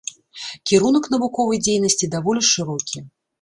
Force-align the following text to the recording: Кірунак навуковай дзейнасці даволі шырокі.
Кірунак 0.71 1.09
навуковай 1.15 1.61
дзейнасці 1.67 2.11
даволі 2.15 2.41
шырокі. 2.55 3.05